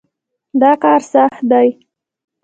دا 0.61 0.71
کار 0.81 1.01
سخت 1.11 1.41
دی. 1.51 1.67